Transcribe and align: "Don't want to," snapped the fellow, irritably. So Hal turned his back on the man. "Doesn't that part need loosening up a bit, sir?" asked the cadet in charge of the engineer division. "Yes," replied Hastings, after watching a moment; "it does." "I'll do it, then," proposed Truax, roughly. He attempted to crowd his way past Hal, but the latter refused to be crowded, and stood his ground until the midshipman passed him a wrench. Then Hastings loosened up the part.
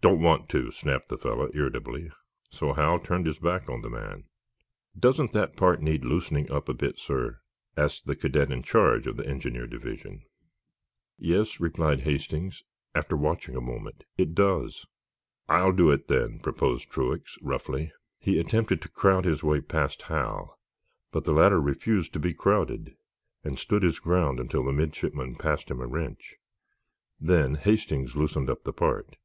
"Don't 0.00 0.20
want 0.22 0.48
to," 0.50 0.70
snapped 0.70 1.08
the 1.08 1.18
fellow, 1.18 1.50
irritably. 1.54 2.12
So 2.50 2.72
Hal 2.74 3.00
turned 3.00 3.26
his 3.26 3.40
back 3.40 3.68
on 3.68 3.80
the 3.82 3.90
man. 3.90 4.26
"Doesn't 4.96 5.32
that 5.32 5.56
part 5.56 5.82
need 5.82 6.04
loosening 6.04 6.48
up 6.52 6.68
a 6.68 6.72
bit, 6.72 7.00
sir?" 7.00 7.40
asked 7.76 8.06
the 8.06 8.14
cadet 8.14 8.52
in 8.52 8.62
charge 8.62 9.08
of 9.08 9.16
the 9.16 9.26
engineer 9.26 9.66
division. 9.66 10.22
"Yes," 11.18 11.58
replied 11.58 12.02
Hastings, 12.02 12.62
after 12.94 13.16
watching 13.16 13.56
a 13.56 13.60
moment; 13.60 14.04
"it 14.16 14.36
does." 14.36 14.86
"I'll 15.48 15.72
do 15.72 15.90
it, 15.90 16.06
then," 16.06 16.38
proposed 16.38 16.88
Truax, 16.88 17.36
roughly. 17.42 17.90
He 18.20 18.38
attempted 18.38 18.80
to 18.82 18.88
crowd 18.88 19.24
his 19.24 19.42
way 19.42 19.60
past 19.60 20.02
Hal, 20.02 20.60
but 21.10 21.24
the 21.24 21.32
latter 21.32 21.60
refused 21.60 22.12
to 22.12 22.20
be 22.20 22.32
crowded, 22.34 22.94
and 23.42 23.58
stood 23.58 23.82
his 23.82 23.98
ground 23.98 24.38
until 24.38 24.62
the 24.62 24.70
midshipman 24.72 25.34
passed 25.34 25.72
him 25.72 25.80
a 25.80 25.88
wrench. 25.88 26.36
Then 27.20 27.56
Hastings 27.56 28.14
loosened 28.14 28.48
up 28.48 28.62
the 28.62 28.72
part. 28.72 29.16